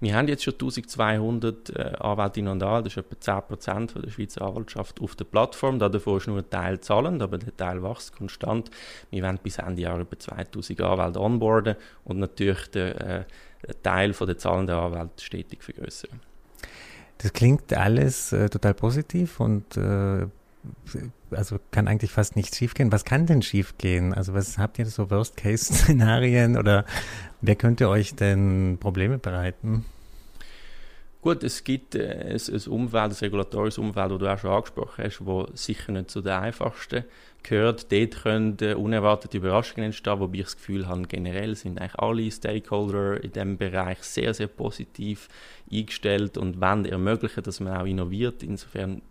Wir 0.00 0.16
haben 0.16 0.28
jetzt 0.28 0.44
schon 0.44 0.54
1200 0.54 1.70
äh, 1.70 1.92
Anwältinnen 1.98 2.52
und 2.52 2.62
Anwälte, 2.62 2.84
das 2.84 2.96
ist 2.96 3.28
etwa 3.28 3.54
10% 3.54 4.00
der 4.00 4.10
Schweizer 4.10 4.42
Anwaltschaft 4.42 5.00
auf 5.00 5.16
der 5.16 5.24
Plattform. 5.24 5.78
Davon 5.78 6.16
ist 6.16 6.26
nur 6.26 6.38
ein 6.38 6.50
Teil 6.50 6.80
zahlend, 6.80 7.22
aber 7.22 7.38
der 7.38 7.56
Teil 7.56 7.82
wächst 7.82 8.16
konstant. 8.16 8.70
Wir 9.10 9.22
werden 9.22 9.38
bis 9.42 9.58
Ende 9.58 9.82
Jahr 9.82 10.00
etwa 10.00 10.18
2000 10.18 10.80
Anwälte 10.80 11.20
onboarden 11.20 11.76
und 12.04 12.18
natürlich 12.18 12.70
der, 12.70 13.00
äh, 13.00 13.24
Teil 13.82 14.12
der 14.12 14.38
zahlenden 14.38 14.76
Anwälte 14.76 15.24
stetig 15.24 15.62
vergrößern. 15.62 16.20
Das 17.18 17.32
klingt 17.34 17.72
alles 17.74 18.32
äh, 18.32 18.48
total 18.48 18.72
positiv 18.72 19.40
und 19.40 19.76
äh, 19.76 20.26
also 21.30 21.58
kann 21.70 21.88
eigentlich 21.88 22.12
fast 22.12 22.36
nichts 22.36 22.58
schiefgehen. 22.58 22.92
Was 22.92 23.04
kann 23.04 23.26
denn 23.26 23.42
schiefgehen? 23.42 24.14
Also 24.14 24.34
was 24.34 24.58
habt 24.58 24.78
ihr 24.78 24.86
so 24.86 25.10
Worst-Case-Szenarien 25.10 26.56
oder 26.56 26.84
wer 27.40 27.56
könnte 27.56 27.88
euch 27.88 28.14
denn 28.14 28.78
Probleme 28.80 29.18
bereiten? 29.18 29.84
Gut, 31.22 31.44
es 31.44 31.64
gibt 31.64 31.94
äh, 31.94 32.32
ein, 32.32 32.40
ein 32.40 32.70
Umfeld, 32.72 33.12
ein 33.12 33.12
regulatorisches 33.12 33.78
Umfeld, 33.78 34.12
das 34.12 34.18
du 34.18 34.26
auch 34.26 34.38
schon 34.38 34.50
angesprochen 34.50 35.04
hast, 35.04 35.20
das 35.20 35.64
sicher 35.66 35.92
nicht 35.92 36.10
zu 36.10 36.22
den 36.22 36.32
einfachsten 36.32 37.04
gehört. 37.42 37.92
Dort 37.92 38.22
können 38.22 38.56
äh, 38.62 38.72
unerwartete 38.72 39.36
Überraschungen 39.36 39.86
entstehen, 39.86 40.18
wobei 40.18 40.38
ich 40.38 40.44
das 40.44 40.56
Gefühl 40.56 40.88
habe, 40.88 41.02
generell 41.02 41.54
sind 41.56 41.78
eigentlich 41.78 41.98
alle 41.98 42.30
Stakeholder 42.30 43.22
in 43.22 43.32
diesem 43.32 43.58
Bereich 43.58 43.98
sehr, 43.98 44.32
sehr 44.32 44.46
positiv 44.46 45.28
eingestellt 45.70 46.38
und 46.38 46.58
wollen 46.58 46.86
ermöglichen, 46.86 47.42
dass 47.42 47.60
man 47.60 47.76
auch 47.76 47.86
innoviert. 47.86 48.42
Insofern 48.42 49.02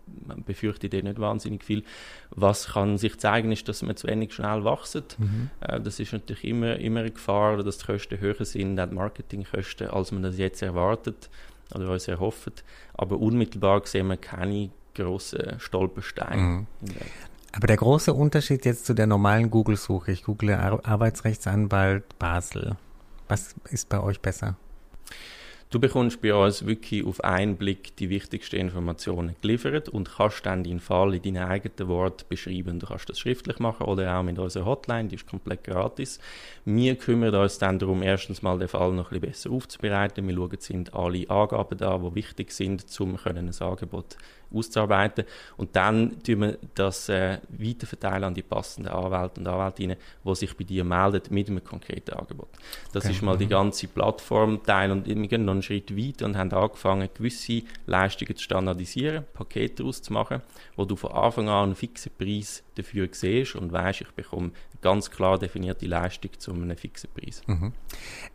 befürchte 0.44 0.88
ich 0.88 0.90
dort 0.90 1.04
nicht 1.04 1.20
wahnsinnig 1.20 1.62
viel. 1.62 1.84
Was 2.30 2.72
kann 2.72 2.98
sich 2.98 3.18
zeigen, 3.18 3.52
ist, 3.52 3.68
dass 3.68 3.82
man 3.82 3.96
zu 3.96 4.08
wenig 4.08 4.34
schnell 4.34 4.64
wächst. 4.64 5.16
Mhm. 5.20 5.50
Äh, 5.60 5.80
das 5.80 6.00
ist 6.00 6.12
natürlich 6.12 6.44
immer, 6.44 6.76
immer 6.76 7.00
eine 7.00 7.12
Gefahr, 7.12 7.62
dass 7.62 7.78
die 7.78 7.86
Kosten 7.86 8.18
höher 8.18 8.44
sind, 8.44 8.80
auch 8.80 8.88
die 8.88 8.94
Marketingkosten, 8.96 9.90
als 9.90 10.10
man 10.10 10.24
das 10.24 10.38
jetzt 10.38 10.60
erwartet 10.62 11.30
oder 11.74 11.90
uns 11.90 12.08
erhofft. 12.08 12.64
Aber 12.94 13.18
unmittelbar 13.18 13.82
sehen 13.84 14.08
wir 14.08 14.16
keine 14.16 14.70
grossen 14.94 15.58
Stolpersteine. 15.58 16.42
Mhm. 16.42 16.66
Aber 17.52 17.66
der 17.66 17.76
große 17.76 18.14
Unterschied 18.14 18.64
jetzt 18.64 18.86
zu 18.86 18.94
der 18.94 19.06
normalen 19.06 19.50
Google-Suche, 19.50 20.12
ich 20.12 20.24
google 20.24 20.54
Ar 20.54 20.80
Arbeitsrechtsanwalt 20.84 22.18
Basel. 22.18 22.76
Was 23.28 23.54
ist 23.70 23.88
bei 23.88 24.00
euch 24.00 24.20
besser? 24.20 24.56
Du 25.72 25.78
bekommst 25.78 26.20
bei 26.20 26.34
uns 26.34 26.66
wirklich 26.66 27.06
auf 27.06 27.22
einen 27.22 27.56
Blick 27.56 27.94
die 27.94 28.10
wichtigsten 28.10 28.56
Informationen 28.56 29.36
geliefert 29.40 29.88
und 29.88 30.16
kannst 30.16 30.44
dann 30.44 30.64
deinen 30.64 30.80
Fall 30.80 31.14
in 31.14 31.22
deinen 31.22 31.48
eigenen 31.48 31.88
Worten 31.88 32.24
beschreiben. 32.28 32.80
Du 32.80 32.88
kannst 32.88 33.08
das 33.08 33.20
schriftlich 33.20 33.60
machen 33.60 33.86
oder 33.86 34.18
auch 34.18 34.24
mit 34.24 34.36
unserer 34.40 34.64
Hotline, 34.64 35.10
die 35.10 35.14
ist 35.14 35.28
komplett 35.28 35.62
gratis. 35.62 36.18
Wir 36.64 36.96
kümmern 36.96 37.32
uns 37.36 37.58
dann 37.58 37.78
darum, 37.78 38.02
erstens 38.02 38.42
mal 38.42 38.58
den 38.58 38.66
Fall 38.66 38.90
noch 38.90 39.12
ein 39.12 39.20
bisschen 39.20 39.30
besser 39.30 39.50
aufzubereiten. 39.52 40.26
Wir 40.26 40.34
schauen, 40.34 40.56
sind 40.58 40.92
alle 40.92 41.30
Angaben 41.30 41.78
da, 41.78 41.98
die 41.98 42.14
wichtig 42.16 42.50
sind, 42.50 42.84
um 42.98 43.16
ein 43.24 43.52
Angebot 43.60 44.16
auszuarbeiten. 44.52 45.24
Und 45.56 45.76
dann 45.76 46.22
tun 46.22 46.40
wir 46.40 46.58
das 46.74 47.08
äh, 47.08 47.38
weiterverteilen 47.48 48.24
an 48.24 48.34
die 48.34 48.42
passenden 48.42 48.92
Anwälte 48.92 49.40
und 49.40 49.46
Anwältinnen, 49.46 49.96
die 50.24 50.34
sich 50.34 50.56
bei 50.56 50.64
dir 50.64 50.84
melden 50.84 51.22
mit 51.30 51.48
einem 51.48 51.64
konkreten 51.64 52.12
Angebot. 52.12 52.48
Das 52.92 53.04
okay. 53.04 53.14
ist 53.14 53.22
mal 53.22 53.36
die 53.36 53.46
mhm. 53.46 53.50
ganze 53.50 53.88
Plattform-Teil 53.88 54.90
und 54.90 55.06
wir 55.06 55.14
gehen 55.28 55.44
noch 55.44 55.52
einen 55.52 55.62
Schritt 55.62 55.96
weiter 55.96 56.26
und 56.26 56.36
haben 56.36 56.52
angefangen, 56.52 57.08
gewisse 57.14 57.62
Leistungen 57.86 58.36
zu 58.36 58.44
standardisieren, 58.44 59.24
Pakete 59.34 59.84
auszumachen, 59.84 60.42
wo 60.76 60.84
du 60.84 60.96
von 60.96 61.12
Anfang 61.12 61.48
an 61.48 61.64
einen 61.64 61.74
fixen 61.74 62.12
Preis 62.16 62.62
dafür 62.74 63.08
siehst 63.10 63.56
und 63.56 63.72
weißt, 63.72 64.02
ich 64.02 64.10
bekomme 64.12 64.52
ganz 64.82 65.10
klar 65.10 65.38
definierte 65.38 65.86
Leistung 65.86 66.30
zu 66.38 66.52
einem 66.52 66.76
fixen 66.76 67.10
Preis. 67.14 67.42
Mhm. 67.46 67.72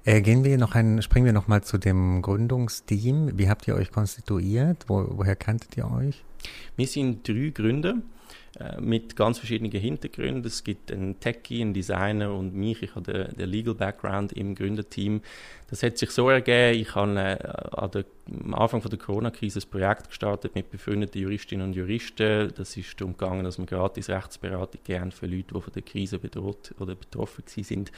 Äh, 0.04 0.22
gehen 0.22 0.44
wir 0.44 0.58
noch 0.58 0.76
ein, 0.76 1.02
springen 1.02 1.26
wir 1.26 1.34
noch 1.34 1.48
mal 1.48 1.64
zu 1.64 1.78
dem 1.78 2.22
Gründungsteam. 2.22 3.38
Wie 3.38 3.50
habt 3.50 3.68
ihr 3.68 3.76
euch 3.76 3.92
konstituiert? 3.92 4.86
Wo, 4.88 5.06
woher 5.10 5.36
kanntet 5.36 5.76
ihr 5.78 5.90
euch? 5.90 6.05
Wir 6.76 6.88
sind 6.88 7.28
drei 7.28 7.52
Gründer 7.54 8.02
äh, 8.60 8.80
mit 8.80 9.16
ganz 9.16 9.40
verschiedenen 9.40 9.72
Hintergründen. 9.72 10.46
Es 10.46 10.64
gibt 10.64 10.92
einen 10.92 11.20
Techie, 11.20 11.62
einen 11.62 11.74
Designer 11.74 12.34
und 12.34 12.56
mich. 12.56 12.82
Ich 12.84 12.96
habe 12.96 13.12
den, 13.12 13.36
den 13.36 13.50
Legal 13.50 13.74
Background 13.74 14.32
im 14.34 14.56
Gründerteam. 14.56 15.22
Das 15.68 15.84
hat 15.84 15.98
sich 15.98 16.12
so 16.12 16.30
ergeben, 16.30 16.80
ich 16.80 16.96
habe 16.96 17.20
äh, 17.20 17.90
der, 17.90 18.06
am 18.44 18.54
Anfang 18.54 18.82
von 18.82 18.90
der 18.90 19.00
Corona-Krise 19.00 19.60
ein 19.60 19.70
Projekt 19.70 20.08
gestartet 20.08 20.56
mit 20.56 20.72
befreundeten 20.72 21.22
Juristinnen 21.22 21.68
und 21.68 21.74
Juristen. 21.74 22.54
Das 22.56 22.78
ist 22.78 23.00
darum 23.02 23.18
gegangen, 23.18 23.44
dass 23.44 23.58
wir 23.58 23.66
gratis 23.66 24.10
Rechtsberatung 24.10 24.80
gern 24.84 25.12
für 25.12 25.26
Leute, 25.26 25.54
die 25.54 25.62
von 25.62 25.74
der 25.74 25.82
Krise 25.82 26.20
bedroht 26.20 26.74
oder 26.80 26.96
betroffen 26.96 27.44
sind. 27.48 27.92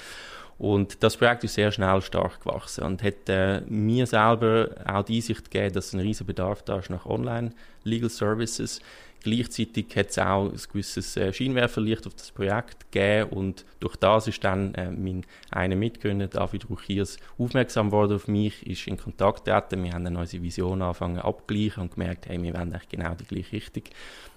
Und 0.57 1.03
das 1.03 1.17
Projekt 1.17 1.43
ist 1.43 1.53
sehr 1.53 1.71
schnell 1.71 2.01
stark 2.01 2.41
gewachsen 2.43 2.83
und 2.83 3.03
hat 3.03 3.29
äh, 3.29 3.61
mir 3.67 4.07
selber 4.07 4.69
auch 4.85 5.03
die 5.03 5.17
Einsicht 5.17 5.51
gegeben, 5.51 5.73
dass 5.73 5.93
ein 5.93 5.99
riesiger 5.99 6.25
Bedarf 6.27 6.63
da 6.63 6.79
ist 6.79 6.89
nach 6.89 7.05
Online-Legal 7.05 8.09
Services. 8.09 8.81
Gleichzeitig 9.23 9.87
hat 9.95 10.09
es 10.09 10.19
auch 10.19 10.46
ein 10.49 10.59
gewisses 10.71 11.17
äh, 11.17 11.31
Scheinwerferlicht 11.31 12.07
auf 12.07 12.15
das 12.15 12.31
Projekt 12.31 12.91
gegeben 12.91 13.29
und 13.31 13.65
durch 13.79 13.95
das 13.95 14.27
ist 14.27 14.43
dann 14.43 14.73
äh, 14.75 14.91
mein 14.91 15.25
einer 15.51 15.75
Mitgründer, 15.75 16.27
David 16.27 16.69
Ruchiers, 16.69 17.17
aufmerksam 17.37 17.91
worden 17.91 18.15
auf 18.15 18.27
mich, 18.27 18.65
ist 18.65 18.87
in 18.87 18.97
Kontakt 18.97 19.45
getreten. 19.45 19.83
Wir 19.83 19.93
haben 19.93 20.03
dann 20.03 20.15
unsere 20.15 20.43
Vision 20.43 20.81
angefangen 20.81 21.19
abzugleichen 21.19 21.83
und 21.83 21.93
gemerkt, 21.93 22.27
hey, 22.27 22.41
wir 22.41 22.53
wollen 22.53 22.73
eigentlich 22.73 22.89
genau 22.89 23.13
die 23.15 23.25
gleiche 23.25 23.53
Richtung. 23.53 23.83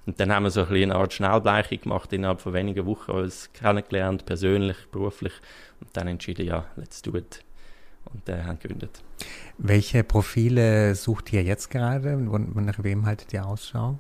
Und 0.07 0.19
dann 0.19 0.33
haben 0.33 0.45
wir 0.45 0.50
so 0.50 0.62
ein 0.62 0.75
eine 0.75 0.95
Art 0.95 1.12
Schnellbleichung 1.12 1.81
gemacht, 1.81 2.12
innerhalb 2.12 2.40
von 2.40 2.52
wenigen 2.52 2.87
Wochen 2.87 3.12
uns 3.12 3.52
kennengelernt, 3.52 4.26
persönlich, 4.26 4.76
beruflich 4.90 5.33
und 5.81 5.88
dann 5.97 6.09
entschieden, 6.09 6.47
ja, 6.47 6.67
let's 6.76 7.02
do 7.02 7.14
it 7.17 7.45
und 8.12 8.29
äh, 8.29 8.43
haben 8.43 8.59
gegründet. 8.59 9.02
Welche 9.59 10.05
Profile 10.05 10.95
sucht 10.95 11.33
ihr 11.33 11.43
jetzt 11.43 11.71
gerade? 11.71 12.17
Nach 12.17 12.83
wem 12.83 13.07
haltet 13.07 13.33
ihr 13.33 13.47
Ausschau? 13.47 13.99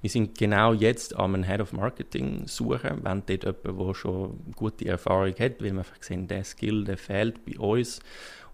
Wir 0.00 0.10
sind 0.10 0.38
genau 0.38 0.72
jetzt 0.72 1.16
einem 1.16 1.44
Head 1.44 1.60
of 1.60 1.72
Marketing 1.72 2.46
suchen, 2.46 3.00
wenn 3.02 3.22
dort 3.26 3.44
jemand, 3.44 3.64
der 3.64 3.94
schon 3.94 4.40
gute 4.56 4.86
Erfahrung 4.86 5.34
hat, 5.38 5.60
weil 5.60 5.72
wir 5.72 5.78
einfach 5.78 6.02
sehen, 6.02 6.28
der 6.28 6.44
Skill, 6.44 6.84
der 6.84 6.98
fehlt 6.98 7.44
bei 7.44 7.58
uns 7.58 8.00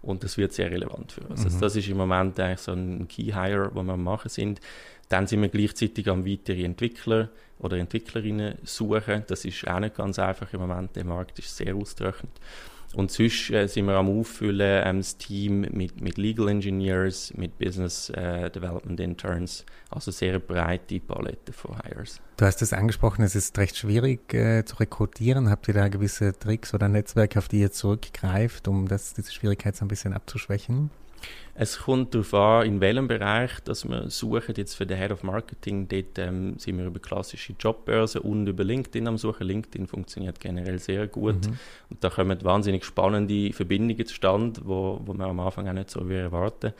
und 0.01 0.23
das 0.23 0.37
wird 0.37 0.53
sehr 0.53 0.71
relevant 0.71 1.11
für 1.11 1.21
uns. 1.21 1.31
Also 1.31 1.41
mhm. 1.41 1.47
Also 1.47 1.59
das 1.59 1.75
ist 1.75 1.89
im 1.89 1.97
Moment 1.97 2.39
eigentlich 2.39 2.59
so 2.59 2.71
ein 2.71 3.07
Key 3.07 3.33
Hire, 3.33 3.71
wo 3.73 3.83
wir 3.83 3.97
machen 3.97 4.29
sind. 4.29 4.61
Dann 5.09 5.27
sind 5.27 5.41
wir 5.41 5.49
gleichzeitig 5.49 6.07
am 6.07 6.25
weitere 6.25 6.63
Entwickler 6.63 7.29
oder 7.57 7.77
Entwicklerinnen 7.77 8.59
suchen. 8.63 9.23
Das 9.27 9.43
ist 9.43 9.67
auch 9.67 9.79
nicht 9.79 9.95
ganz 9.95 10.19
einfach 10.19 10.53
im 10.53 10.61
Moment. 10.61 10.95
Der 10.95 11.03
Markt 11.03 11.39
ist 11.39 11.55
sehr 11.55 11.75
austrocknet. 11.75 12.31
Und 12.95 13.11
sonst 13.11 13.51
äh, 13.51 13.67
sind 13.67 13.85
wir 13.85 13.95
am 13.95 14.09
Auffüllen 14.09 14.81
ähm, 14.83 14.97
das 14.97 15.17
Team 15.17 15.61
mit, 15.61 16.01
mit 16.01 16.17
Legal 16.17 16.49
Engineers, 16.49 17.31
mit 17.35 17.57
Business 17.59 18.09
äh, 18.09 18.49
Development 18.49 18.99
Interns, 18.99 19.63
also 19.91 20.09
sehr 20.09 20.39
breite 20.39 20.99
Palette 20.99 21.53
von 21.53 21.75
Hires. 21.83 22.19
Du 22.37 22.45
hast 22.45 22.61
es 22.61 22.73
angesprochen, 22.73 23.23
es 23.23 23.35
ist 23.35 23.57
recht 23.59 23.77
schwierig 23.77 24.33
äh, 24.33 24.65
zu 24.65 24.77
rekrutieren. 24.77 25.49
Habt 25.49 25.67
ihr 25.67 25.75
da 25.75 25.87
gewisse 25.87 26.33
Tricks 26.37 26.73
oder 26.73 26.87
Netzwerke, 26.87 27.37
auf 27.37 27.47
die 27.47 27.59
ihr 27.59 27.71
zurückgreift, 27.71 28.67
um 28.67 28.87
das, 28.87 29.13
diese 29.13 29.31
Schwierigkeit 29.31 29.75
so 29.75 29.85
ein 29.85 29.89
bisschen 29.89 30.13
abzuschwächen? 30.13 30.89
Es 31.55 31.79
kommt 31.79 32.13
darauf 32.15 32.33
an, 32.33 32.65
in 32.65 32.79
welchem 32.79 33.07
Bereich 33.07 33.59
dass 33.65 33.87
wir 33.87 34.09
suchen. 34.09 34.55
Jetzt 34.55 34.75
für 34.75 34.85
den 34.85 34.97
Head 34.97 35.11
of 35.11 35.23
Marketing, 35.23 35.87
dort 35.87 36.17
ähm, 36.17 36.57
sind 36.57 36.77
wir 36.77 36.85
über 36.85 36.99
klassische 36.99 37.53
Jobbörsen 37.59 38.21
und 38.21 38.47
über 38.47 38.63
LinkedIn 38.63 39.07
am 39.07 39.17
Suchen. 39.17 39.45
LinkedIn 39.45 39.87
funktioniert 39.87 40.39
generell 40.39 40.79
sehr 40.79 41.07
gut. 41.07 41.45
Mhm. 41.45 41.59
Und 41.89 42.03
da 42.03 42.09
kommen 42.09 42.43
wahnsinnig 42.43 42.85
spannende 42.85 43.51
Verbindungen 43.51 44.05
zustande, 44.05 44.61
wo, 44.63 45.01
wo 45.05 45.13
man 45.13 45.29
am 45.29 45.39
Anfang 45.41 45.67
auch 45.67 45.73
nicht 45.73 45.89
so 45.89 45.99
erwarten 46.07 46.73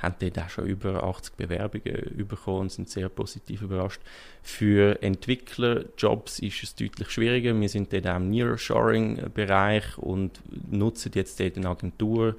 haben 0.00 0.14
dort 0.18 0.38
auch 0.38 0.48
schon 0.48 0.66
über 0.66 1.04
80 1.04 1.34
Bewerbungen 1.34 2.26
bekommen 2.26 2.60
und 2.60 2.72
sind 2.72 2.88
sehr 2.88 3.08
positiv 3.08 3.62
überrascht. 3.62 4.00
Für 4.42 5.02
Entwicklerjobs 5.02 6.38
ist 6.38 6.62
es 6.62 6.74
deutlich 6.74 7.10
schwieriger. 7.10 7.58
Wir 7.58 7.68
sind 7.68 7.92
dort 7.92 8.06
auch 8.06 8.16
im 8.16 8.30
Nearshoring-Bereich 8.30 9.98
und 9.98 10.40
nutzen 10.70 11.12
jetzt 11.14 11.38
dort 11.38 11.56
eine 11.56 11.68
Agentur, 11.68 12.36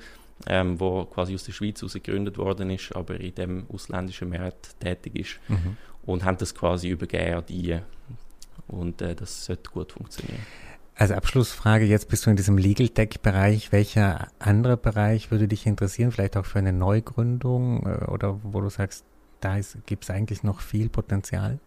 ähm, 0.47 0.79
wo 0.79 1.05
quasi 1.05 1.35
aus 1.35 1.43
der 1.43 1.53
Schweiz 1.53 1.81
heraus 1.81 1.93
gegründet 1.93 2.37
worden 2.37 2.69
ist, 2.69 2.95
aber 2.95 3.19
in 3.19 3.35
dem 3.35 3.65
ausländischen 3.71 4.29
Markt 4.29 4.79
tätig 4.79 5.15
ist 5.15 5.39
mhm. 5.47 5.77
und 6.03 6.23
haben 6.23 6.37
das 6.37 6.53
quasi 6.55 6.89
übergeben 6.89 7.35
an 7.35 7.45
die 7.47 7.79
und 8.67 9.01
äh, 9.01 9.15
das 9.15 9.45
sollte 9.45 9.69
gut 9.69 9.91
funktionieren. 9.91 10.41
Als 10.95 11.11
Abschlussfrage, 11.11 11.85
jetzt 11.85 12.09
bist 12.09 12.25
du 12.25 12.29
in 12.29 12.35
diesem 12.35 12.57
Legal 12.57 12.89
Tech-Bereich. 12.89 13.71
Welcher 13.71 14.27
andere 14.39 14.77
Bereich 14.77 15.31
würde 15.31 15.47
dich 15.47 15.65
interessieren, 15.65 16.11
vielleicht 16.11 16.37
auch 16.37 16.45
für 16.45 16.59
eine 16.59 16.73
Neugründung 16.73 17.85
äh, 17.85 18.05
oder 18.05 18.39
wo 18.43 18.61
du 18.61 18.69
sagst, 18.69 19.05
da 19.39 19.59
gibt 19.85 20.03
es 20.03 20.09
eigentlich 20.09 20.43
noch 20.43 20.61
viel 20.61 20.89
Potenzial? 20.89 21.59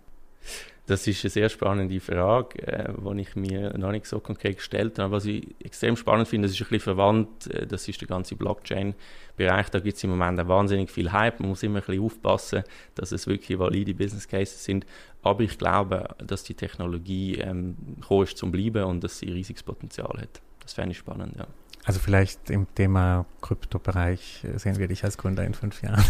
Das 0.87 1.07
ist 1.07 1.25
eine 1.25 1.31
sehr 1.31 1.49
spannende 1.49 1.99
Frage, 1.99 2.63
äh, 2.67 2.93
die 2.93 3.21
ich 3.23 3.37
mir 3.37 3.77
noch 3.79 3.91
nicht 3.91 4.05
so 4.05 4.21
konkret 4.21 4.57
gestellt 4.57 4.99
habe. 4.99 5.13
Was 5.13 5.25
ich 5.25 5.55
extrem 5.65 5.97
spannend 5.97 6.29
finde, 6.29 6.47
das 6.47 6.55
ist 6.55 6.61
ein 6.61 6.69
bisschen 6.69 6.81
verwandt, 6.81 7.47
äh, 7.47 7.67
das 7.67 7.89
ist 7.89 8.03
der 8.03 8.09
ganze 8.09 8.37
Blockchain-Bereich. 8.37 9.71
Da 9.71 9.81
gibt 9.81 9.97
es 9.97 10.05
im 10.05 10.11
Moment 10.11 10.47
wahnsinnig 10.47 10.91
viel 10.91 11.11
Hype. 11.11 11.41
Man 11.41 11.49
muss 11.49 11.63
immer 11.63 11.79
ein 11.79 11.85
bisschen 11.87 12.03
aufpassen, 12.03 12.65
dass 12.97 13.13
es 13.13 13.27
wirklich 13.27 13.59
valide 13.59 13.95
Business 13.95 14.29
Cases 14.29 14.63
sind. 14.63 14.85
Aber 15.23 15.43
ich 15.43 15.57
glaube, 15.57 16.07
dass 16.19 16.45
die 16.45 16.55
Technologie 16.55 17.37
ähm, 17.37 17.77
ist 18.23 18.37
zum 18.37 18.53
Bleiben 18.53 18.85
und 18.85 19.03
dass 19.03 19.19
sie 19.19 19.31
riesiges 19.31 19.63
Potenzial 19.63 20.21
hat. 20.21 20.43
Das 20.61 20.75
fände 20.75 20.91
ich 20.91 20.99
spannend, 20.99 21.35
ja. 21.39 21.47
Also 21.85 22.01
vielleicht 22.01 22.49
im 22.49 22.67
Thema 22.75 23.27
Kryptobereich 23.43 24.43
sehen 24.57 24.79
wir 24.79 24.89
dich 24.89 25.05
als 25.05 25.19
Gründer 25.19 25.45
in 25.45 25.53
fünf 25.53 25.83
Jahren. 25.83 26.03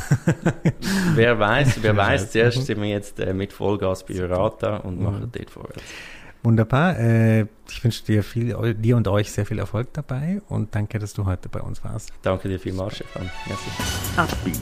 wer 1.14 1.38
weiß, 1.38 1.82
wer 1.82 1.96
weiß. 1.96 2.30
Zuerst 2.30 2.64
sind 2.64 2.80
wir 2.80 2.88
jetzt 2.88 3.18
äh, 3.18 3.34
mit 3.34 3.52
Vollgas 3.52 4.06
bei 4.06 4.14
Urata 4.22 4.76
und 4.78 5.00
machen 5.00 5.22
mhm. 5.22 5.32
dort 5.32 5.50
vorwärts. 5.50 5.82
Wunderbar. 6.44 6.98
Äh, 6.98 7.46
ich 7.68 7.82
wünsche 7.82 8.04
dir 8.04 8.22
viel, 8.22 8.74
dir 8.74 8.96
und 8.96 9.08
euch 9.08 9.32
sehr 9.32 9.46
viel 9.46 9.58
Erfolg 9.58 9.92
dabei 9.94 10.42
und 10.48 10.74
danke, 10.74 10.98
dass 10.98 11.14
du 11.14 11.24
heute 11.24 11.48
bei 11.48 11.60
uns 11.60 11.82
warst. 11.82 12.12
Danke 12.22 12.48
dir 12.48 12.60
vielmals, 12.60 12.96
Stefan. 12.96 13.30
Merci. 13.46 14.60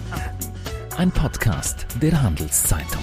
Ein 0.96 1.10
Podcast 1.10 1.86
der 2.00 2.22
Handelszeitung. 2.22 3.02